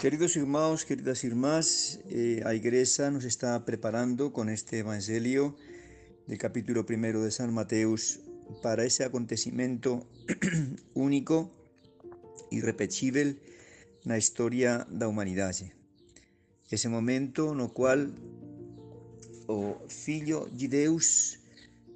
Queridos 0.00 0.36
irmãos, 0.36 0.84
queridas 0.84 1.24
irmãs, 1.24 1.98
eh, 2.08 2.40
a 2.44 2.54
igreja 2.54 3.10
nos 3.10 3.24
está 3.24 3.64
preparando 3.64 4.32
con 4.32 4.48
este 4.48 4.78
Evangelio 4.78 5.56
del 6.28 6.38
capítulo 6.38 6.86
primero 6.86 7.24
de 7.24 7.32
San 7.32 7.52
Mateus 7.52 8.20
para 8.62 8.84
ese 8.84 9.02
acontecimiento 9.02 10.06
único, 10.94 11.50
irrepetible 12.52 13.42
na 14.04 14.16
historia 14.16 14.86
da 14.88 15.08
humanidade. 15.08 15.74
Ese 16.70 16.88
momento 16.88 17.52
no 17.56 17.74
cual 17.74 18.14
o 19.48 19.82
Filho 19.88 20.46
de 20.52 20.68
Deus, 20.68 21.40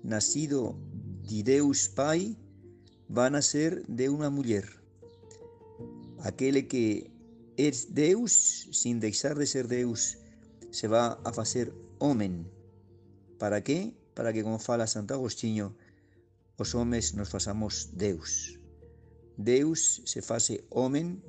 nacido 0.03 0.75
de 1.23 1.45
Deus 1.45 1.87
Pai, 1.87 2.37
va 3.07 3.27
a 3.27 3.31
nacer 3.31 3.87
de 3.87 4.09
una 4.09 4.29
mulher. 4.29 4.67
Aquele 6.19 6.67
que 6.67 7.12
es 7.57 7.95
Deus, 7.95 8.69
sin 8.73 9.01
deixar 9.01 9.37
de 9.37 9.47
ser 9.47 9.69
Deus, 9.69 10.19
se 10.71 10.89
va 10.89 11.21
a 11.25 11.33
facer 11.33 11.73
homen. 11.99 12.51
Para 13.39 13.63
que? 13.63 13.95
Para 14.15 14.33
que, 14.33 14.43
como 14.43 14.59
fala 14.59 14.87
Santo 14.87 15.15
Agostinho, 15.15 15.77
os 16.57 16.75
homes 16.75 17.15
nos 17.15 17.29
fasamos 17.29 17.91
Deus. 17.93 18.59
Deus 19.37 20.03
se 20.05 20.23
face 20.23 20.65
homen 20.71 21.23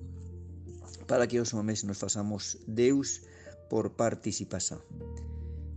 para 1.08 1.28
que 1.28 1.42
os 1.42 1.54
homes 1.54 1.84
nos 1.84 1.98
fasamos 1.98 2.60
Deus 2.68 3.24
por 3.70 3.96
participación. 3.96 4.82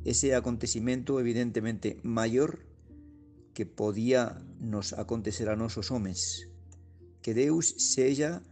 Ese 0.05 0.35
acontecimento 0.35 1.19
evidentemente 1.19 1.99
maior 2.03 2.61
que 3.55 3.67
podía 3.67 4.39
nos 4.61 4.93
acontecer 4.93 5.49
a 5.49 5.57
nosos 5.57 5.91
homens. 5.91 6.49
Que 7.23 7.35
Deus 7.35 7.75
seja 7.79 8.43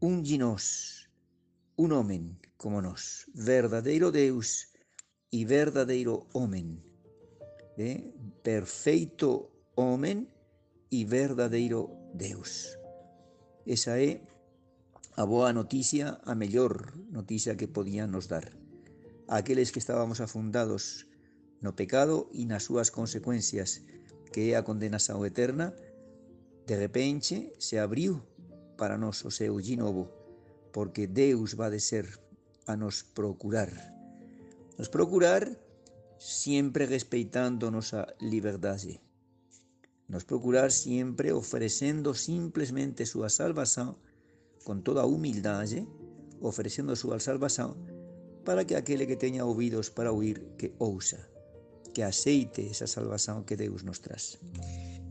un 0.00 0.24
de 0.24 0.38
nós, 0.38 0.97
un 1.78 1.92
homen 1.92 2.42
como 2.56 2.82
nós, 2.82 3.30
verdadeiro 3.34 4.10
Deus 4.10 4.74
e 5.30 5.46
verdadeiro 5.46 6.26
homen, 6.34 6.82
eh? 7.78 8.02
perfeito 8.42 9.54
homen 9.78 10.26
e 10.90 11.06
verdadeiro 11.06 11.94
Deus. 12.18 12.74
Esa 13.62 14.02
é 14.02 14.18
a 15.14 15.22
boa 15.22 15.54
noticia, 15.54 16.18
a 16.26 16.34
mellor 16.34 16.98
noticia 17.14 17.54
que 17.54 17.70
podían 17.70 18.10
nos 18.10 18.26
dar. 18.26 18.50
Aqueles 19.30 19.70
que 19.70 19.78
estábamos 19.78 20.18
afundados 20.18 21.06
no 21.62 21.78
pecado 21.78 22.26
e 22.34 22.42
nas 22.42 22.66
súas 22.66 22.90
consecuencias, 22.90 23.86
que 24.34 24.50
é 24.50 24.58
a 24.58 24.66
condenação 24.66 25.22
eterna, 25.22 25.70
de 26.66 26.74
repente 26.74 27.54
se 27.62 27.78
abriu 27.78 28.18
para 28.74 28.98
nós 28.98 29.22
o 29.22 29.30
seu 29.30 29.62
de 29.62 29.78
novo 29.78 30.17
porque 30.72 31.06
Deus 31.06 31.58
va 31.58 31.70
de 31.70 31.80
ser 31.80 32.06
a 32.66 32.76
nos 32.76 33.04
procurar. 33.04 33.72
Nos 34.76 34.88
procurar 34.88 35.58
siempre 36.18 36.86
respeitando 36.86 37.70
nosa 37.70 38.14
liberdade. 38.20 39.00
Nos 40.08 40.24
procurar 40.24 40.72
siempre 40.72 41.32
ofrecendo 41.32 42.14
simplesmente 42.14 43.06
súa 43.06 43.28
salvación 43.28 43.96
con 44.64 44.82
toda 44.82 45.04
humildade, 45.04 45.86
ofrecendo 46.40 46.96
súa 46.96 47.20
salvación 47.20 47.76
para 48.44 48.64
que 48.64 48.76
aquele 48.76 49.06
que 49.06 49.20
teña 49.20 49.44
ouvidos 49.44 49.90
para 49.90 50.12
oír 50.12 50.40
que 50.56 50.72
ousa, 50.78 51.20
que 51.92 52.04
aceite 52.04 52.64
esa 52.64 52.86
salvación 52.86 53.44
que 53.44 53.56
Deus 53.56 53.84
nos 53.84 54.00
traz. 54.00 54.40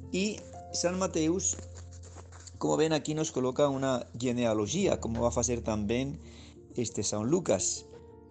E 0.09 0.41
San 0.73 0.97
Mateus 0.97 1.53
como 2.57 2.77
ven 2.77 2.93
aquí 2.93 3.13
nos 3.13 3.31
coloca 3.31 3.69
una 3.69 4.07
genealogía, 4.17 4.99
como 4.99 5.21
va 5.21 5.29
a 5.29 5.39
hacer 5.39 5.61
también 5.61 6.19
este 6.75 7.03
San 7.03 7.29
Lucas, 7.29 7.85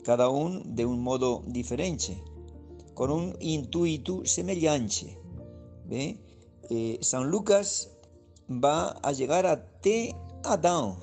cada 0.05 0.29
uno 0.29 0.63
de 0.65 0.85
un 0.85 1.03
modo 1.03 1.43
diferente, 1.47 2.23
con 2.95 3.11
un 3.11 3.37
intuito 3.41 4.25
semejante. 4.25 5.19
Eh, 5.91 6.99
San 7.01 7.31
Lucas 7.31 7.91
va 8.51 8.91
a 9.03 9.13
llegar 9.13 9.47
a 9.47 9.65
T. 9.81 10.15
Adán. 10.45 10.97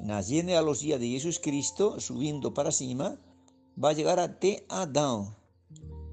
La 0.00 0.22
genealogía 0.22 0.98
de 0.98 1.08
Jesús 1.08 1.40
Cristo, 1.40 2.00
subiendo 2.00 2.52
para 2.52 2.72
cima, 2.72 3.18
va 3.82 3.90
a 3.90 3.92
llegar 3.92 4.20
a 4.20 4.38
T. 4.38 4.64
Adán, 4.68 5.36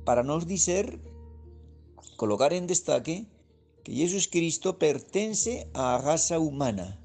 para 0.06 0.24
nos 0.24 0.47
decir, 0.47 1.01
colocar 2.18 2.53
en 2.53 2.68
destaque, 2.68 3.28
que 3.84 3.94
Jesús 3.94 4.28
Cristo 4.28 4.78
pertenece 4.78 5.68
a 5.74 5.97
raza 5.97 6.40
humana, 6.40 7.00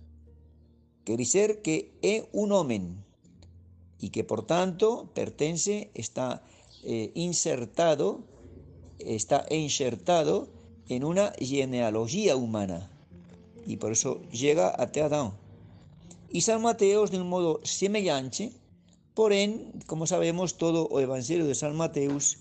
quiere 1.05 1.25
decir 1.25 1.63
que 1.63 1.93
es 2.03 2.25
un 2.33 2.53
hombre 2.53 2.83
y 3.99 4.11
que 4.11 4.25
por 4.25 4.47
tanto 4.47 5.11
pertenece, 5.15 5.91
está 5.95 6.43
eh, 6.85 7.11
insertado, 7.15 8.21
está 8.99 9.47
insertado 9.51 10.49
en 10.89 11.05
una 11.05 11.33
genealogía 11.39 12.37
humana 12.37 12.91
y 13.67 13.77
por 13.77 13.93
eso 13.93 14.23
llega 14.31 14.69
a 14.69 14.85
Adán. 14.85 15.33
Y 16.31 16.43
San 16.43 16.63
Mateo 16.63 17.07
de 17.07 17.21
un 17.21 17.29
modo 17.29 17.61
semejante, 17.65 18.53
porém, 19.15 19.73
como 19.87 20.07
sabemos, 20.07 20.57
todo 20.57 20.89
el 20.99 21.05
Evangelio 21.05 21.47
de 21.47 21.55
San 21.55 21.77
Mateus 21.77 22.39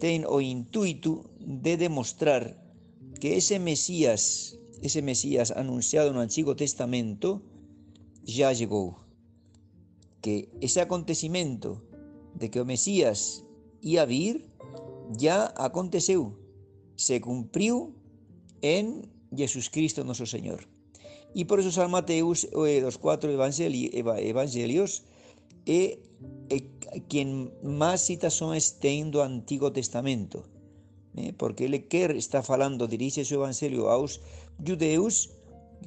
tiene 0.00 0.26
o 0.26 0.40
intuito 0.40 1.24
de 1.38 1.76
demostrar 1.76 2.65
que 3.20 3.36
ese 3.36 3.58
Mesías, 3.58 4.58
ese 4.82 5.02
Mesías 5.02 5.50
anunciado 5.50 6.08
en 6.08 6.16
el 6.16 6.22
Antiguo 6.22 6.56
Testamento, 6.56 7.42
ya 8.24 8.52
llegó. 8.52 9.04
Que 10.20 10.48
ese 10.60 10.80
acontecimiento 10.80 11.82
de 12.34 12.50
que 12.50 12.58
el 12.58 12.66
Mesías 12.66 13.44
iba 13.80 14.02
a 14.02 14.06
vir 14.06 14.50
ya 15.12 15.54
aconteció, 15.56 16.36
se 16.96 17.20
cumplió 17.20 17.92
en 18.60 19.08
Jesucristo 19.34 20.02
nuestro 20.04 20.26
Señor. 20.26 20.68
Y 21.34 21.44
por 21.44 21.60
eso 21.60 21.70
San 21.70 21.90
Mateus, 21.90 22.48
eh, 22.66 22.80
los 22.80 22.98
cuatro 22.98 23.30
evangelios, 23.30 25.04
es 25.66 25.98
eh, 26.48 26.70
quien 27.08 27.52
más 27.62 28.06
citaciones 28.06 28.78
tiene 28.80 29.10
del 29.10 29.20
Antiguo 29.20 29.72
Testamento 29.72 30.44
eh, 30.44 30.55
porque 31.38 31.64
ele 31.64 31.88
quer, 31.88 32.16
está 32.16 32.42
falando, 32.42 32.88
dirige 32.88 33.24
su 33.24 33.34
evangelio 33.34 33.88
aos 33.88 34.20
judeus, 34.60 35.30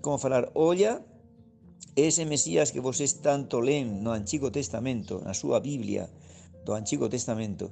como 0.01 0.17
falar, 0.17 0.51
olla, 0.53 1.05
ese 1.95 2.25
Mesías 2.25 2.71
que 2.71 2.79
vocês 2.79 3.21
tanto 3.21 3.61
leen 3.61 4.03
no 4.03 4.11
Antigo 4.11 4.51
Testamento, 4.51 5.21
na 5.21 5.33
súa 5.33 5.59
Biblia 5.59 6.07
do 6.63 6.73
Antigo 6.73 7.09
Testamento, 7.09 7.71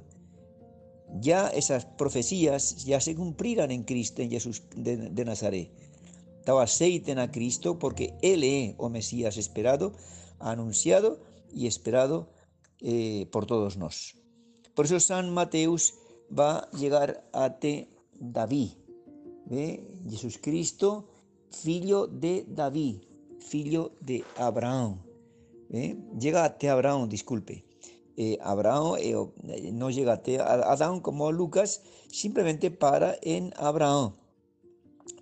ya 1.20 1.48
esas 1.48 1.86
profecías 1.86 2.84
ya 2.84 3.00
se 3.00 3.14
cumpriran 3.14 3.70
en 3.70 3.84
Cristo, 3.84 4.22
en 4.22 4.30
Jesús 4.30 4.62
de, 4.76 5.08
de 5.10 5.24
Nazaret. 5.24 5.70
Estaba 6.38 6.64
aceiten 6.64 7.18
a 7.18 7.30
Cristo 7.30 7.78
porque 7.78 8.14
Él 8.22 8.44
es 8.44 8.74
o 8.78 8.88
Mesías 8.88 9.36
esperado, 9.36 9.92
anunciado 10.38 11.20
y 11.52 11.66
esperado 11.66 12.28
eh, 12.80 13.26
por 13.32 13.46
todos 13.46 13.76
nos. 13.76 14.16
Por 14.74 14.84
eso 14.84 15.00
San 15.00 15.32
Mateus 15.32 15.94
va 16.36 16.58
a 16.58 16.70
llegar 16.72 17.28
a 17.32 17.58
te 17.58 17.88
David. 18.18 18.70
¿ve? 19.46 19.84
Jesús 20.08 20.38
Cristo, 20.40 21.08
filho 21.50 22.06
de 22.06 22.44
David, 22.48 22.96
filho 23.38 23.92
de 24.00 24.24
Abraham. 24.36 25.00
Llega 26.18 26.44
a 26.44 26.58
te 26.58 26.68
Abraham, 26.68 27.08
disculpe. 27.08 27.64
Eh, 28.16 28.38
Abraham 28.40 28.96
eh, 28.98 29.70
no 29.72 29.90
llega 29.90 30.14
a 30.14 30.22
te 30.22 30.40
Adán 30.40 31.00
como 31.00 31.30
Lucas, 31.30 31.82
simplemente 32.10 32.70
para 32.70 33.16
en 33.22 33.52
Abraham. 33.56 34.14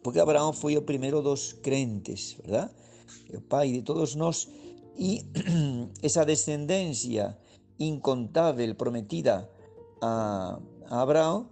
Porque 0.03 0.21
Abraham 0.21 0.55
fue 0.55 0.75
el 0.75 0.85
primero 0.85 1.21
dos 1.21 1.57
crentes, 1.63 2.37
¿verdad? 2.43 2.73
El 3.29 3.43
padre 3.43 3.73
de 3.73 3.83
todos 3.83 4.17
nos. 4.17 4.49
Y 4.97 5.25
esa 6.03 6.25
descendencia 6.25 7.39
incontable, 7.79 8.75
prometida 8.75 9.51
a, 10.01 10.59
Abraham, 10.91 11.49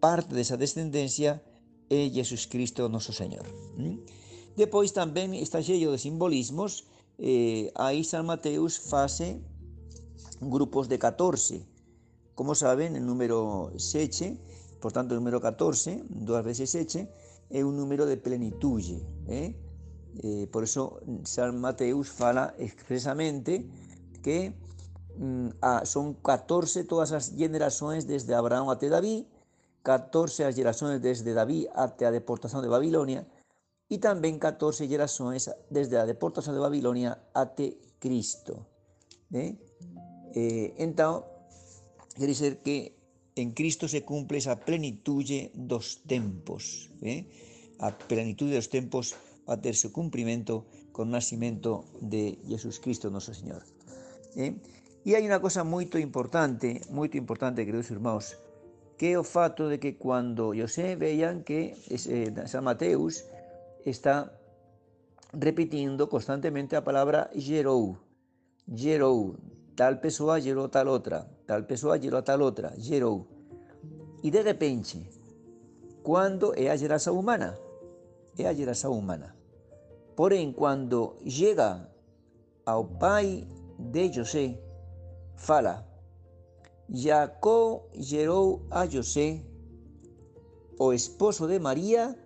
parte 0.00 0.34
de 0.34 0.42
esa 0.42 0.56
descendencia 0.56 1.42
es 1.88 2.12
Jesucristo 2.12 2.88
nuestro 2.88 3.12
Señor. 3.12 3.44
Después 4.56 4.92
también 4.92 5.34
está 5.34 5.60
lleno 5.60 5.92
de 5.92 5.98
simbolismos. 5.98 6.86
Eh, 7.18 7.70
ahí 7.74 8.04
San 8.04 8.26
Mateus 8.26 8.92
hace 8.92 9.40
grupos 10.40 10.88
de 10.88 10.98
14. 10.98 11.66
Como 12.34 12.54
saben, 12.54 12.96
el 12.96 13.06
número 13.06 13.72
7, 13.76 14.38
por 14.80 14.92
tanto 14.92 15.14
el 15.14 15.20
número 15.20 15.40
14, 15.40 16.04
dos 16.08 16.44
veces 16.44 16.70
7, 16.70 17.08
es 17.50 17.64
un 17.64 17.76
número 17.76 18.06
de 18.06 18.16
plenitud. 18.16 18.82
¿eh? 19.28 19.54
Eh, 20.22 20.48
por 20.50 20.64
eso 20.64 21.00
San 21.24 21.60
Mateus 21.60 22.08
fala 22.08 22.54
expresamente 22.58 23.66
que 24.22 24.52
Mm, 24.52 24.81
ah, 25.60 25.82
son 25.84 26.14
14 26.14 26.84
todas 26.84 27.10
las 27.10 27.34
generaciones 27.36 28.06
desde 28.06 28.34
Abraham 28.34 28.70
hasta 28.70 28.88
David, 28.88 29.24
14 29.82 30.44
las 30.44 30.54
generaciones 30.54 31.02
desde 31.02 31.32
David 31.32 31.66
hasta 31.74 32.06
la 32.06 32.10
deportación 32.12 32.62
de 32.62 32.68
Babilonia 32.68 33.26
y 33.88 33.98
también 33.98 34.38
14 34.38 34.86
generaciones 34.86 35.50
desde 35.70 35.96
la 35.96 36.06
deportación 36.06 36.54
de 36.54 36.60
Babilonia 36.60 37.18
hasta 37.34 37.64
Cristo. 37.98 38.66
¿eh? 39.32 39.56
Eh, 40.34 40.74
entonces, 40.78 41.30
quer 42.16 42.26
dizer 42.26 42.58
que 42.58 42.96
en 43.34 43.52
Cristo 43.52 43.88
se 43.88 44.02
cumple 44.02 44.38
esa 44.38 44.60
plenitud 44.60 45.24
dos 45.54 46.02
tempos. 46.06 46.90
¿eh? 47.02 47.26
A 47.78 47.96
plenitud 47.96 48.48
de 48.48 48.56
los 48.56 48.68
tempos 48.68 49.14
va 49.48 49.54
a 49.54 49.60
tener 49.60 49.76
su 49.76 49.92
cumplimiento 49.92 50.66
con 50.92 51.10
nacimiento 51.10 51.84
de 52.00 52.38
Jesús 52.46 52.78
Cristo 52.80 53.10
nuestro 53.10 53.34
Señor. 53.34 53.64
¿eh? 54.36 54.54
Y 55.04 55.14
hay 55.14 55.26
una 55.26 55.40
cosa 55.40 55.64
muy 55.64 55.90
importante, 55.94 56.80
muy 56.90 57.10
importante, 57.14 57.64
queridos 57.64 57.90
hermanos, 57.90 58.38
que 58.96 59.16
o 59.16 59.24
fato 59.24 59.68
de 59.68 59.80
que 59.80 59.96
cuando 59.98 60.52
José 60.54 60.94
veían 60.94 61.42
que 61.42 61.74
eh, 61.90 62.32
San 62.46 62.62
Mateus 62.62 63.24
está 63.84 64.32
repitiendo 65.32 66.08
constantemente 66.08 66.76
la 66.76 66.84
palabra 66.84 67.30
gerou, 67.34 67.98
gerou, 68.68 69.34
tal 69.74 69.98
pessoa 69.98 70.38
gerou 70.38 70.68
tal 70.68 70.86
outra, 70.86 71.26
tal 71.46 71.66
pessoa 71.66 71.98
gerou 71.98 72.22
tal 72.22 72.40
outra, 72.40 72.72
gerou. 72.78 73.26
E 74.22 74.30
de 74.30 74.40
repente, 74.40 75.02
quando 76.04 76.54
é 76.54 76.70
a 76.70 76.76
geração 76.76 77.18
humana? 77.18 77.58
É 78.38 78.46
a 78.46 78.54
geração 78.54 78.92
humana. 78.92 79.34
Porém, 80.14 80.52
quando 80.52 81.16
chega 81.26 81.90
ao 82.64 82.84
pai 82.84 83.48
de 83.78 84.12
José, 84.12 84.54
fala: 85.36 85.86
Jacó 86.88 87.88
gerou 87.94 88.66
a 88.70 88.86
José, 88.86 89.42
o 90.78 90.92
esposo 90.92 91.46
de 91.46 91.58
Maria, 91.58 92.16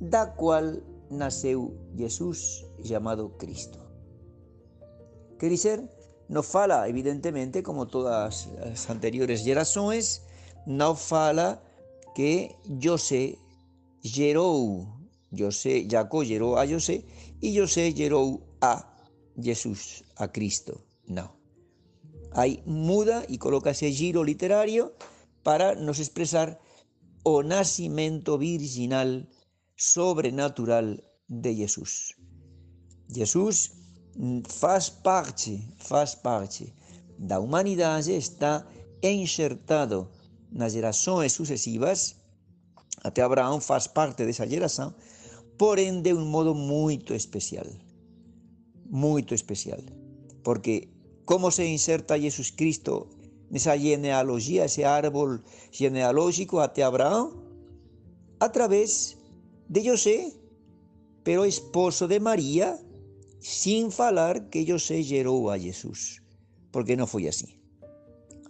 da 0.00 0.26
qual 0.26 0.64
nasceu 1.10 1.76
Jesus, 1.94 2.66
chamado 2.84 3.30
Cristo. 3.38 3.78
Quer 5.38 5.50
dizer, 5.50 5.88
no 6.28 6.42
fala, 6.42 6.88
evidentemente, 6.88 7.62
como 7.62 7.86
todas 7.86 8.48
as 8.62 8.90
anteriores 8.90 9.40
gerações, 9.40 10.22
não 10.66 10.94
fala 10.94 11.62
que 12.14 12.54
José 12.80 13.36
gerou, 14.02 14.86
José, 15.32 15.86
Jacó 15.88 16.24
gerou 16.24 16.56
a 16.56 16.66
José 16.66 17.04
e 17.40 17.52
José 17.52 17.90
gerou 17.90 18.42
a 18.60 18.84
Jesus, 19.36 20.02
a 20.16 20.28
Cristo. 20.28 20.80
Não. 21.08 21.41
Aí 22.34 22.62
muda 22.66 23.24
e 23.28 23.36
coloca 23.38 23.70
esse 23.70 23.90
giro 23.92 24.22
literário 24.22 24.92
para 25.42 25.74
nos 25.74 25.98
expressar 25.98 26.58
o 27.24 27.42
nascimento 27.42 28.38
virginal 28.38 29.22
sobrenatural 29.76 30.96
de 31.28 31.54
Jesus. 31.54 32.14
Jesus 33.14 33.72
faz 34.48 34.88
parte, 34.88 35.60
faz 35.78 36.14
parte 36.14 36.72
da 37.18 37.38
humanidade, 37.38 38.12
está 38.12 38.66
enxertado 39.02 40.08
nas 40.50 40.72
gerações 40.72 41.32
sucessivas, 41.32 42.16
até 43.02 43.22
Abraão 43.22 43.60
faz 43.60 43.86
parte 43.86 44.24
dessa 44.24 44.46
geração, 44.46 44.94
porém 45.58 46.00
de 46.00 46.12
um 46.14 46.24
modo 46.24 46.54
muito 46.54 47.14
especial. 47.14 47.66
Muito 48.86 49.34
especial. 49.34 49.80
Porque 50.44 50.88
como 51.24 51.50
se 51.50 51.66
inserta 51.66 52.18
Jesus 52.18 52.52
Cristo 52.52 53.08
nessa 53.50 53.76
genealogia, 53.76 54.64
esse 54.64 54.84
árbol 54.84 55.40
genealógico 55.70 56.60
até 56.60 56.82
Abraão? 56.82 57.42
Através 58.40 59.16
de 59.68 59.80
José, 59.88 60.32
pero 61.22 61.44
esposo 61.44 62.08
de 62.08 62.18
Maria, 62.18 62.78
sin 63.38 63.90
falar 63.90 64.50
que 64.50 64.64
José 64.66 65.02
gerou 65.02 65.50
a 65.50 65.58
Jesus, 65.58 66.22
porque 66.70 66.96
non 66.96 67.10
foi 67.10 67.26
así. 67.26 67.58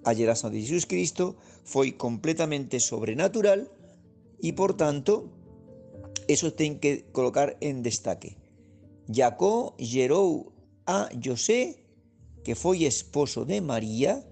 A 0.05 0.13
geración 0.13 0.53
de 0.53 0.61
Jesus 0.61 0.85
Cristo 0.85 1.37
foi 1.65 1.95
completamente 1.95 2.81
sobrenatural 2.81 3.71
e, 4.43 4.53
por 4.53 4.75
tanto, 4.75 5.31
eso 6.29 6.53
ten 6.53 6.79
que 6.79 7.07
colocar 7.13 7.57
en 7.61 7.83
destaque. 7.83 8.37
Jacó 9.09 9.75
gerou 9.79 10.53
a 10.87 11.09
José, 11.17 11.82
que 12.45 12.55
foi 12.55 12.85
esposo 12.85 13.45
de 13.45 13.61
María, 13.61 14.25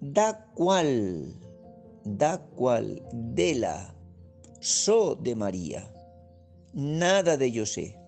da 0.00 0.34
cual, 0.54 0.86
da 2.04 2.38
cual, 2.38 2.84
dela, 3.12 3.94
só 4.60 5.14
de 5.14 5.34
María, 5.34 5.82
nada 6.74 7.36
de 7.36 7.50
José 7.50 8.02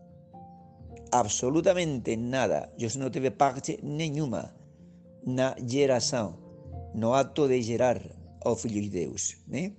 absolutamente 1.14 2.16
nada. 2.16 2.72
Yo 2.76 2.88
no 2.98 3.10
tuve 3.10 3.30
parte 3.30 3.78
nenhuma 3.82 4.52
na 5.24 5.54
geração, 5.64 6.36
no 6.92 7.14
acto 7.14 7.46
de 7.48 7.62
gerar 7.62 8.02
ao 8.44 8.56
Filho 8.56 8.82
de 8.82 8.90
Deus, 8.90 9.36
né? 9.46 9.72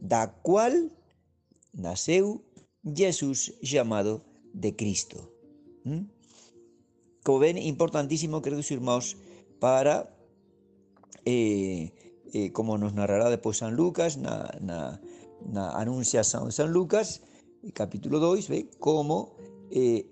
da 0.00 0.26
qual 0.26 0.72
nasceu 1.72 2.44
Jesus 2.84 3.52
chamado 3.62 4.22
de 4.52 4.72
Cristo. 4.72 5.30
Como 7.22 7.38
ven, 7.38 7.56
importantísimo, 7.56 8.42
queridos 8.42 8.70
irmãos, 8.70 9.16
para, 9.60 10.10
eh, 11.24 11.92
eh, 12.32 12.50
como 12.52 12.78
nos 12.78 12.94
narrará 12.94 13.30
después 13.30 13.58
San 13.58 13.76
Lucas, 13.76 14.16
na, 14.16 14.50
na, 14.60 15.00
anunciação 15.78 16.46
de 16.46 16.52
San 16.52 16.72
Lucas, 16.72 17.22
capítulo 17.74 18.18
2, 18.18 18.48
ve 18.48 18.70
como 18.80 19.36
eh, 19.70 20.06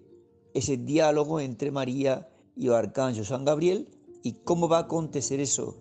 ese 0.55 0.77
diálogo 0.77 1.41
entre 1.41 1.73
María 1.73 2.29
y 2.57 2.69
el 2.69 2.75
arcángel 2.75 3.27
San 3.27 3.45
Gabriel 3.45 3.89
y 4.23 4.35
cómo 4.45 4.69
va 4.69 4.79
a 4.79 4.83
acontecer 4.83 5.41
eso 5.41 5.79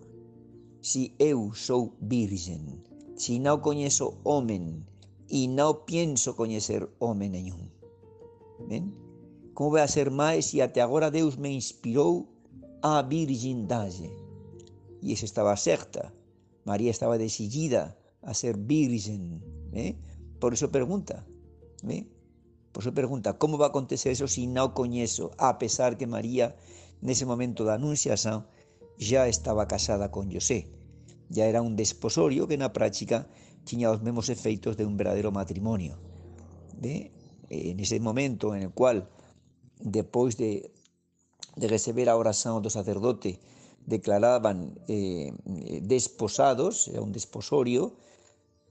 si 0.80 1.14
eu 1.18 1.52
sou 1.54 1.94
virgen, 2.00 2.82
si 3.14 3.38
no 3.38 3.60
conheço 3.60 4.18
hombre 4.24 4.60
y 5.28 5.46
no 5.46 5.84
pienso 5.84 6.34
conocer 6.34 6.88
hombre 6.98 7.28
nenhum. 7.28 7.68
¿Ven? 8.66 9.09
Como 9.54 9.70
vai 9.70 9.88
ser 9.88 10.10
más 10.10 10.46
si 10.46 10.60
até 10.60 10.80
agora 10.80 11.10
Deus 11.10 11.36
me 11.36 11.50
inspirou 11.50 12.28
a 12.82 13.02
virgindade? 13.02 14.10
Y 15.02 15.12
eso 15.12 15.24
estaba 15.24 15.56
certa. 15.56 16.12
María 16.64 16.90
estaba 16.90 17.18
decidida 17.18 17.96
a 18.22 18.34
ser 18.34 18.56
virgen. 18.56 19.42
¿eh? 19.72 19.96
Por 20.38 20.54
eso 20.54 20.70
pregunta. 20.70 21.26
¿eh? 21.88 22.06
Por 22.72 22.82
eso 22.82 22.94
pregunta, 22.94 23.38
¿cómo 23.38 23.58
va 23.58 23.66
a 23.66 23.68
acontecer 23.70 24.12
eso 24.12 24.28
si 24.28 24.46
no 24.46 24.74
coñezo? 24.74 25.32
A 25.38 25.58
pesar 25.58 25.96
que 25.96 26.06
María, 26.06 26.54
en 27.02 27.10
ese 27.10 27.26
momento 27.26 27.64
de 27.64 27.72
anunciación, 27.72 28.46
ya 28.98 29.26
estaba 29.26 29.66
casada 29.66 30.10
con 30.10 30.30
José. 30.32 30.70
Ya 31.28 31.46
era 31.46 31.62
un 31.62 31.76
desposorio 31.76 32.46
que 32.46 32.54
en 32.54 32.60
la 32.60 32.72
práctica 32.72 33.28
tenía 33.64 33.88
los 33.88 34.02
mismos 34.02 34.28
efectos 34.28 34.76
de 34.76 34.84
un 34.84 34.96
verdadero 34.96 35.32
matrimonio. 35.32 35.98
En 36.82 37.80
ese 37.80 37.98
momento 37.98 38.54
en 38.54 38.62
el 38.62 38.70
cual, 38.70 39.08
después 39.82 40.36
de, 40.36 40.72
de 41.56 41.68
recibir 41.68 42.06
la 42.06 42.16
oración 42.16 42.62
del 42.62 42.70
sacerdote, 42.70 43.40
declaraban 43.86 44.78
eh, 44.88 45.32
desposados, 45.82 46.88
era 46.88 47.00
un 47.00 47.12
desposorio, 47.12 47.94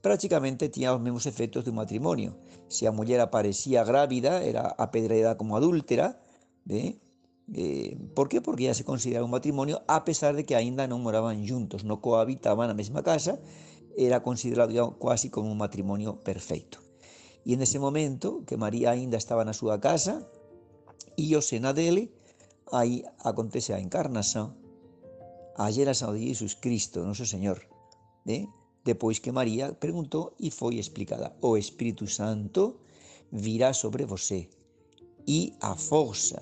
prácticamente 0.00 0.68
tenía 0.68 0.92
los 0.92 1.00
mismos 1.00 1.26
efectos 1.26 1.64
de 1.64 1.70
un 1.70 1.76
matrimonio. 1.76 2.36
Si 2.68 2.84
la 2.84 2.92
mujer 2.92 3.20
aparecía 3.20 3.84
grávida, 3.84 4.42
era 4.42 4.74
apedreada 4.78 5.36
como 5.36 5.56
adúltera. 5.56 6.20
¿eh? 6.68 6.98
¿Por 8.14 8.28
qué? 8.28 8.40
Porque 8.40 8.64
ya 8.64 8.74
se 8.74 8.84
consideraba 8.84 9.24
un 9.24 9.32
matrimonio, 9.32 9.82
a 9.88 10.04
pesar 10.04 10.36
de 10.36 10.44
que 10.44 10.56
ainda 10.56 10.86
no 10.86 10.98
moraban 10.98 11.46
juntos, 11.46 11.84
no 11.84 12.00
cohabitaban 12.00 12.64
en 12.64 12.68
la 12.68 12.74
misma 12.74 13.02
casa, 13.02 13.38
era 13.96 14.22
considerado 14.22 14.98
casi 14.98 15.30
como 15.30 15.50
un 15.50 15.58
matrimonio 15.58 16.20
perfecto. 16.20 16.78
Y 17.44 17.54
en 17.54 17.62
ese 17.62 17.78
momento, 17.78 18.44
que 18.46 18.56
María 18.56 18.90
ainda 18.90 19.18
estaba 19.18 19.42
en 19.42 19.52
su 19.52 19.66
casa, 19.80 20.26
y 21.16 21.34
José 21.34 21.60
dele, 21.60 22.10
ahí 22.72 23.04
acontece 23.24 23.74
encarnación, 23.74 24.54
ayer 25.56 25.88
a 25.88 25.94
de 26.12 26.20
Jesús 26.20 26.56
Cristo, 26.60 27.04
nuestro 27.04 27.26
Señor. 27.26 27.68
¿eh? 28.26 28.46
Depois 28.84 29.20
que 29.20 29.32
María 29.32 29.72
preguntou 29.78 30.32
e 30.40 30.50
foi 30.50 30.78
explicada: 30.78 31.36
O 31.40 31.56
Espírito 31.56 32.06
Santo 32.08 32.80
virá 33.30 33.72
sobre 33.72 34.04
você 34.04 34.48
e 35.26 35.52
a 35.60 35.76
força 35.76 36.40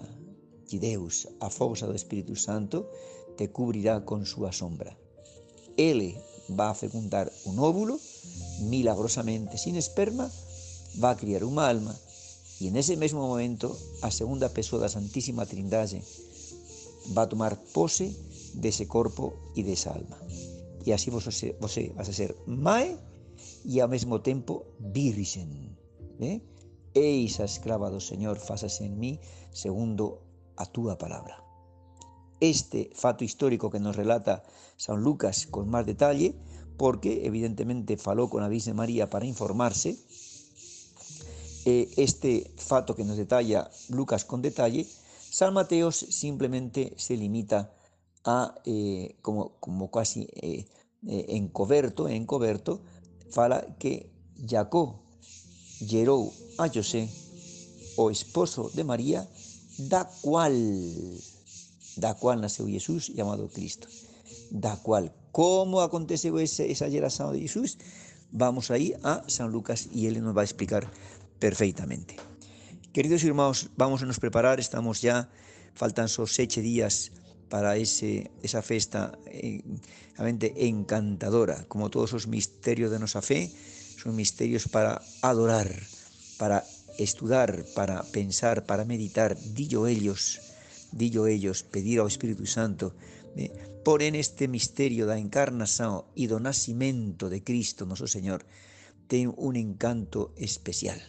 de 0.68 0.78
Deus, 0.78 1.26
a 1.40 1.50
força 1.50 1.86
do 1.86 1.96
Espírito 1.96 2.36
Santo, 2.36 2.86
te 3.36 3.48
cubrirá 3.48 4.00
com 4.00 4.24
sua 4.24 4.52
sombra. 4.52 4.96
Ele 5.76 6.16
vai 6.48 6.74
fecundar 6.74 7.30
um 7.46 7.60
óvulo, 7.60 8.00
milagrosamente 8.60 9.58
sem 9.58 9.76
esperma, 9.76 10.30
vai 10.96 11.14
criar 11.16 11.42
uma 11.42 11.68
alma 11.68 11.94
e 12.60 12.70
nesse 12.70 12.96
mesmo 12.96 13.20
momento 13.20 13.76
a 14.02 14.10
segunda 14.10 14.48
pessoa 14.50 14.82
da 14.82 14.88
Santíssima 14.88 15.46
Trindade 15.46 16.02
vai 17.08 17.26
tomar 17.26 17.56
posse 17.72 18.16
desse 18.54 18.86
corpo 18.86 19.52
e 19.54 19.62
dessa 19.62 19.90
alma 19.90 20.18
e 20.84 20.92
así 20.92 21.10
você, 21.10 21.56
você 21.60 21.92
vas 21.94 22.08
a 22.08 22.12
ser 22.12 22.34
mãe 22.46 22.98
e 23.64 23.80
ao 23.80 23.88
mesmo 23.88 24.18
tempo 24.20 24.64
virgem. 24.80 25.76
¿eh? 26.20 26.40
Eis 26.94 27.40
a 27.40 27.44
escrava 27.44 27.90
do 27.90 28.00
Senhor, 28.00 28.38
façase 28.38 28.84
en 28.84 28.98
mí 28.98 29.20
segundo 29.52 30.18
a 30.56 30.64
tua 30.66 30.96
palavra. 30.96 31.48
este 32.40 32.90
fato 32.94 33.24
histórico 33.24 33.70
que 33.70 33.80
nos 33.80 33.96
relata 33.96 34.44
San 34.76 35.02
Lucas 35.02 35.46
con 35.46 35.68
más 35.68 35.84
detalle, 35.86 36.34
porque 36.76 37.26
evidentemente 37.26 37.96
faló 37.96 38.30
con 38.30 38.42
la 38.42 38.48
Virgen 38.48 38.76
María 38.76 39.10
para 39.10 39.26
informarse. 39.26 39.98
Eh, 41.70 41.92
este 41.98 42.50
fato 42.56 42.96
que 42.96 43.04
nos 43.04 43.18
detalla 43.18 43.68
Lucas 43.90 44.24
con 44.24 44.40
detalle, 44.40 44.88
San 45.30 45.52
Mateos 45.52 45.96
simplemente 45.96 46.94
se 46.96 47.14
limita 47.14 47.74
a, 48.24 48.54
eh, 48.64 49.16
como, 49.20 49.60
como 49.60 49.90
casi 49.90 50.26
eh, 50.32 50.64
encoberto, 51.02 52.08
encoberto, 52.08 52.80
fala 53.28 53.76
que 53.78 54.10
Jacob 54.48 54.96
gerou 55.84 56.32
a 56.56 56.72
José, 56.72 57.10
o 57.96 58.10
esposo 58.10 58.70
de 58.72 58.84
María, 58.84 59.28
da 59.76 60.08
cual, 60.22 60.56
da 61.96 62.14
cual 62.14 62.40
nació 62.40 62.66
Jesús 62.66 63.12
llamado 63.12 63.50
Cristo, 63.52 63.88
da 64.50 64.80
cual. 64.80 65.12
¿Cómo 65.32 65.82
aconteceu 65.82 66.38
esa 66.38 66.88
geración 66.88 67.34
de 67.34 67.40
Jesús? 67.44 67.76
Vamos 68.32 68.70
ahí 68.70 68.94
a 69.02 69.22
San 69.28 69.52
Lucas 69.52 69.88
y 69.92 70.06
él 70.06 70.22
nos 70.22 70.34
va 70.34 70.40
a 70.40 70.48
explicar 70.48 70.88
perfectamente. 71.38 72.16
Queridos 72.92 73.22
hermanos, 73.24 73.70
vamos 73.76 74.02
a 74.02 74.06
nos 74.06 74.18
preparar, 74.18 74.60
estamos 74.60 75.00
ya, 75.02 75.28
faltan 75.74 76.08
solo 76.08 76.26
siete 76.26 76.60
días 76.60 77.12
para 77.48 77.76
ese, 77.76 78.30
esa 78.42 78.62
festa 78.62 79.18
eh, 79.26 79.62
realmente 80.16 80.66
encantadora, 80.66 81.64
como 81.68 81.90
todos 81.90 82.12
los 82.12 82.26
misterios 82.26 82.90
de 82.90 82.98
nuestra 82.98 83.22
fe, 83.22 83.50
son 84.02 84.16
misterios 84.16 84.68
para 84.68 85.00
adorar, 85.22 85.70
para 86.38 86.64
estudiar, 86.98 87.64
para 87.74 88.02
pensar, 88.02 88.66
para 88.66 88.84
meditar, 88.84 89.36
dillo 89.38 89.86
ellos, 89.86 90.40
dillo 90.92 91.26
ellos, 91.26 91.62
pedir 91.62 92.00
al 92.00 92.08
Espíritu 92.08 92.46
Santo, 92.46 92.94
eh, 93.36 93.52
por 93.84 94.02
en 94.02 94.14
este 94.16 94.48
misterio 94.48 95.06
da 95.06 95.18
encarnación 95.18 96.04
y 96.14 96.26
do 96.26 96.40
nacimiento 96.40 97.30
de 97.30 97.44
Cristo 97.44 97.86
nuestro 97.86 98.08
Señor, 98.08 98.44
tiene 99.06 99.32
un 99.36 99.56
encanto 99.56 100.34
especial. 100.36 101.00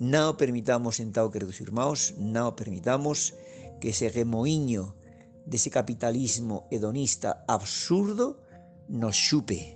No 0.00 0.38
permitamos, 0.38 0.98
en 0.98 1.12
tal 1.12 1.30
queridos 1.30 1.60
hermanos, 1.60 2.14
no 2.16 2.56
permitamos 2.56 3.34
que 3.82 3.90
ese 3.90 4.08
remoíño 4.08 4.96
de 5.44 5.58
ese 5.58 5.70
capitalismo 5.70 6.66
hedonista 6.70 7.44
absurdo 7.46 8.40
nos 8.88 9.14
chupe, 9.14 9.74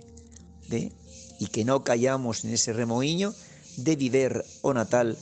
¿de? 0.67 0.91
y 1.39 1.45
que 1.45 1.63
no 1.63 1.83
callamos 1.83 2.43
en 2.43 2.53
ese 2.53 2.73
remoíño 2.73 3.35
de 3.77 3.95
vivir 3.95 4.43
o 4.63 4.73
natal 4.73 5.15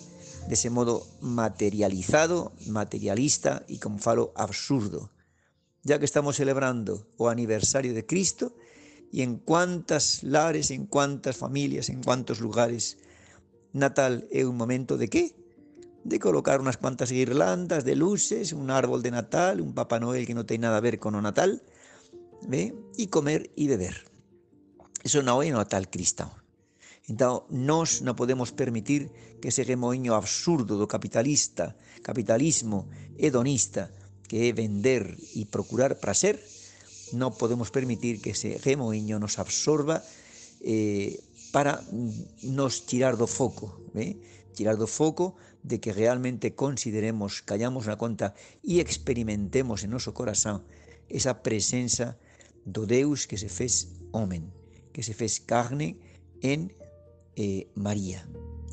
de 0.48 0.54
ese 0.54 0.70
modo 0.70 1.06
materializado, 1.20 2.54
materialista 2.68 3.66
y 3.68 3.80
con 3.80 4.00
falo 4.00 4.32
absurdo. 4.38 5.12
Ya 5.84 6.00
que 6.00 6.06
estamos 6.06 6.38
celebrando 6.38 7.08
o 7.18 7.28
aniversario 7.28 7.94
de 7.94 8.06
Cristo, 8.06 8.56
y 9.12 9.22
en 9.22 9.36
cuántas 9.36 10.24
lares, 10.24 10.72
en 10.72 10.88
cuántas 10.88 11.36
familias, 11.36 11.90
en 11.90 12.02
cuántos 12.02 12.40
lugares, 12.40 12.98
Natal 13.74 14.28
es 14.32 14.46
un 14.46 14.56
momento 14.56 14.98
de 14.98 15.10
qué? 15.10 15.36
De 16.04 16.20
colocar 16.20 16.62
unas 16.62 16.78
cuantas 16.78 17.12
guirlandas 17.12 17.84
de 17.84 17.96
luces, 17.96 18.54
un 18.54 18.70
árbol 18.70 19.02
de 19.02 19.12
Natal, 19.12 19.62
un 19.62 19.74
Papá 19.74 20.00
Noel 20.00 20.28
que 20.28 20.34
no 20.34 20.46
tiene 20.46 20.64
nada 20.64 20.78
a 20.78 20.82
ver 20.82 21.00
con 21.00 21.16
o 21.16 21.22
Natal, 21.22 21.64
¿ve? 22.48 22.76
y 22.98 23.08
comer 23.08 23.52
y 23.56 23.68
beber. 23.68 24.06
Eso 25.04 25.24
no 25.24 25.42
es 25.42 25.52
Natal 25.52 25.90
cristiano. 25.90 26.36
Entonces, 27.08 27.50
nos 27.50 28.02
no 28.02 28.16
podemos 28.16 28.52
permitir 28.52 29.12
que 29.42 29.50
ese 29.50 29.66
remoinho 29.66 30.16
absurdo 30.16 30.80
do 30.80 30.88
capitalista, 30.88 31.76
capitalismo 32.00 32.88
hedonista, 33.20 33.92
que 34.30 34.48
es 34.48 34.56
vender 34.56 35.18
y 35.36 35.52
procurar 35.52 36.00
placer, 36.00 36.40
no 37.12 37.36
podemos 37.36 37.72
permitir 37.72 38.22
que 38.22 38.32
ese 38.32 38.56
remoinho 38.64 39.20
nos 39.20 39.38
absorba 39.38 40.00
eh, 40.64 41.20
para 41.54 41.86
nos 42.42 42.90
tirar 42.90 43.14
do 43.14 43.30
foco, 43.30 43.78
¿eh? 43.94 44.18
tirar 44.58 44.74
do 44.74 44.90
foco 44.90 45.38
de 45.62 45.78
que 45.78 45.94
realmente 45.94 46.58
consideremos, 46.58 47.46
callamos 47.46 47.86
na 47.86 47.94
conta 47.94 48.34
e 48.66 48.82
experimentemos 48.82 49.86
en 49.86 49.94
noso 49.94 50.18
corazón 50.18 50.66
esa 51.14 51.46
presencia 51.46 52.18
do 52.66 52.90
Deus 52.90 53.30
que 53.30 53.38
se 53.38 53.54
fez 53.54 53.94
homem, 54.10 54.50
que 54.90 55.06
se 55.06 55.14
fez 55.14 55.46
carne 55.46 56.02
en 56.42 56.74
eh, 57.38 57.70
María. 57.78 58.26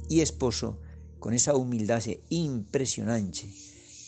Y 0.09 0.25
esposo, 0.25 0.81
con 1.21 1.37
esa 1.37 1.53
humildad 1.61 2.01
impresionante, 2.33 3.45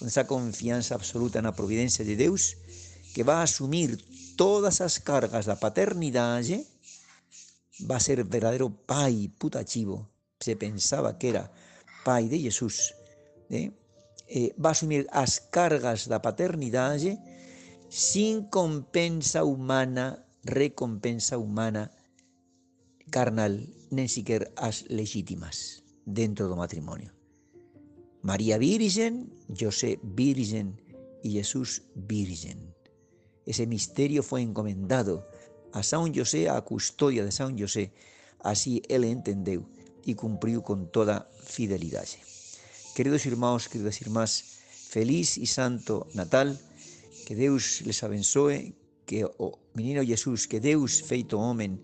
con 0.01 0.09
esa 0.09 0.25
confianza 0.25 0.97
absoluta 0.97 1.39
en 1.39 1.45
la 1.45 1.53
providencia 1.53 2.09
de 2.09 2.17
Dios, 2.17 2.57
que 3.13 3.21
va 3.21 3.45
a 3.45 3.45
asumir 3.45 4.01
todas 4.35 4.81
las 4.81 4.97
cargas 4.99 5.45
de 5.45 5.53
la 5.53 5.61
paternidad, 5.61 6.41
va 7.81 7.97
a 7.97 8.01
ser 8.01 8.25
verdadero 8.25 8.71
pai 8.71 9.29
putativo. 9.29 10.11
Se 10.41 10.57
pensaba 10.57 11.19
que 11.19 11.31
era 11.31 11.53
pai 12.05 12.29
de 12.29 12.39
Jesús. 12.39 12.95
¿eh? 13.51 13.71
Eh, 14.29 14.55
va 14.59 14.71
a 14.71 14.73
asumir 14.73 15.07
las 15.13 15.41
cargas 15.41 16.05
de 16.05 16.11
la 16.11 16.23
paternidad 16.23 16.99
sin 17.89 18.49
compensa 18.49 19.45
humana, 19.45 20.25
recompensa 20.43 21.39
humana 21.39 21.93
carnal, 23.11 23.69
ni 23.91 24.09
siquiera 24.09 24.49
as 24.57 24.89
legítimas 24.89 25.85
dentro 26.07 26.49
do 26.49 26.57
matrimonio. 26.57 27.13
María 28.23 28.57
Virgen, 28.57 29.29
José 29.53 30.01
Virgen 30.03 30.81
y 31.23 31.33
Jesús 31.33 31.83
Virgen. 31.95 32.75
Ese 33.45 33.67
misterio 33.67 34.23
fue 34.23 34.41
encomendado 34.41 35.29
a 35.73 35.83
San 35.83 36.13
José 36.13 36.49
a 36.49 36.61
custodia 36.61 37.25
de 37.25 37.33
San 37.33 37.57
José. 37.59 37.93
Así 38.41 38.83
ele 38.89 39.09
entendeu 39.09 39.65
e 40.05 40.15
cumpriu 40.15 40.63
con 40.63 40.91
toda 40.91 41.29
fidelidade. 41.45 42.19
Queridos 42.95 43.25
irmãos, 43.25 43.69
queridas 43.69 44.01
irmás, 44.03 44.61
feliz 44.91 45.39
e 45.39 45.47
santo 45.47 46.07
Natal, 46.15 46.53
que 47.25 47.35
Deus 47.35 47.81
les 47.87 48.03
abençoe, 48.03 48.75
que 49.07 49.25
o 49.25 49.59
menino 49.75 50.05
Jesús, 50.05 50.47
que 50.47 50.61
Deus 50.61 51.01
feito 51.01 51.39
homen, 51.39 51.81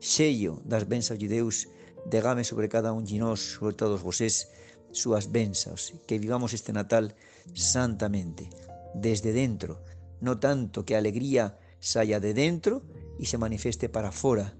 cheio 0.00 0.62
das 0.64 0.84
bênçãos 0.84 1.18
de 1.18 1.28
Deus, 1.28 1.68
derrame 2.06 2.42
sobre 2.42 2.68
cada 2.68 2.92
un 2.92 3.04
de 3.04 3.18
nós, 3.18 3.38
sobre 3.38 3.74
todos 3.74 4.02
vosés, 4.02 4.48
súas 4.90 5.30
bênçãos, 5.30 5.94
que 6.06 6.18
vivamos 6.18 6.54
este 6.54 6.72
Natal 6.72 7.14
santamente, 7.54 8.48
desde 8.94 9.32
dentro, 9.32 9.78
no 10.20 10.40
tanto 10.40 10.84
que 10.84 10.94
a 10.94 10.98
alegría 10.98 11.54
saia 11.78 12.18
de 12.18 12.34
dentro, 12.34 12.82
e 13.18 13.26
se 13.26 13.36
manifeste 13.36 13.90
para 13.90 14.14
fora. 14.14 14.54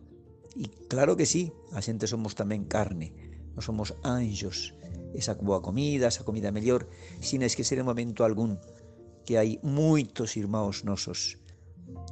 E 0.58 0.66
claro 0.90 1.14
que 1.14 1.26
sí, 1.26 1.54
a 1.72 1.80
xente 1.80 2.10
somos 2.10 2.34
tamén 2.34 2.66
carne, 2.66 3.14
non 3.54 3.62
somos 3.62 3.94
anjos, 4.02 4.74
esa 5.14 5.38
boa 5.38 5.62
comida, 5.62 6.10
esa 6.10 6.26
comida 6.26 6.52
mellor, 6.52 6.90
sin 7.22 7.46
esquecer 7.46 7.78
en 7.78 7.86
momento 7.86 8.26
algún 8.26 8.58
que 9.24 9.38
hai 9.38 9.62
moitos 9.62 10.36
irmãos 10.40 10.82
nosos 10.88 11.38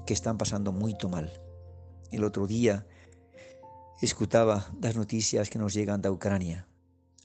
que 0.06 0.14
están 0.14 0.38
pasando 0.38 0.72
moito 0.72 1.08
mal. 1.08 1.32
El 2.12 2.22
outro 2.22 2.46
día 2.46 2.86
escutaba 4.00 4.70
las 4.80 4.96
noticias 4.96 5.50
que 5.50 5.58
nos 5.58 5.74
llegan 5.74 6.02
de 6.02 6.10
Ucrania. 6.10 6.68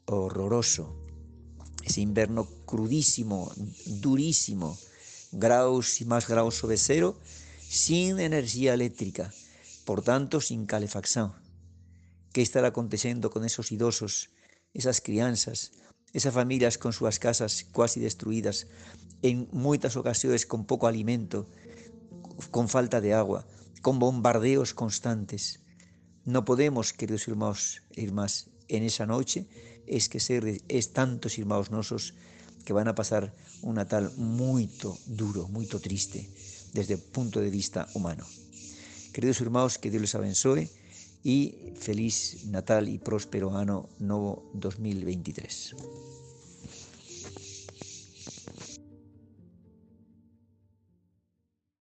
Horroroso. 0.06 0.96
Ese 1.84 2.02
invierno 2.02 2.48
crudísimo, 2.66 3.52
durísimo, 3.86 4.78
grados 5.32 6.02
y 6.02 6.06
más 6.06 6.28
grados 6.28 6.56
sobre 6.56 6.78
cero, 6.78 7.18
sin 7.72 8.20
energía 8.20 8.74
eléctrica, 8.74 9.32
por 9.86 10.02
tanto 10.02 10.42
sin 10.42 10.66
calefacción. 10.66 11.32
¿Qué 12.34 12.42
estará 12.42 12.68
aconteciendo 12.68 13.30
con 13.30 13.46
esos 13.46 13.72
idosos, 13.72 14.30
esas 14.74 15.00
crianzas, 15.00 15.72
esas 16.12 16.34
familias 16.34 16.78
con 16.78 16.92
sus 16.92 17.18
casas 17.18 17.66
casi 17.74 18.02
destruidas, 18.02 18.68
en 19.22 19.48
muchas 19.54 19.96
ocasiones 19.96 20.46
con 20.46 20.66
poco 20.66 20.86
alimento, 20.86 21.48
con 22.52 22.68
falta 22.68 23.00
de 23.00 23.14
agua, 23.14 23.48
con 23.82 24.00
bombardeos 24.00 24.74
constantes? 24.74 25.62
No 26.26 26.44
podemos, 26.44 26.92
queridos 26.92 27.26
hermanos 27.30 27.84
e 27.96 28.02
irmás, 28.02 28.50
en 28.68 28.84
esa 28.84 29.06
noche 29.06 29.48
es 29.88 30.10
que 30.10 30.20
ser 30.20 30.44
es 30.68 30.92
tantos 30.92 31.40
hermanos 31.40 31.72
nosos 31.72 32.16
que 32.66 32.74
van 32.74 32.90
a 32.90 32.96
pasar 32.96 33.34
un 33.62 33.76
Natal 33.76 34.12
muy 34.18 34.70
duro, 35.08 35.48
muy 35.48 35.68
triste 35.68 36.30
desde 36.74 36.96
el 36.96 37.00
punto 37.00 37.40
de 37.40 37.50
vista 37.50 37.88
humano. 37.94 38.26
Queridos 39.14 39.42
hermanos, 39.42 39.78
que 39.78 39.90
Dios 39.90 40.02
les 40.02 40.16
abençoe 40.16 40.70
y 41.24 41.74
feliz 41.76 42.46
Natal 42.46 42.88
y 42.88 42.98
próspero 42.98 43.56
año 43.56 43.90
nuevo 44.00 44.50
2023. 44.54 46.21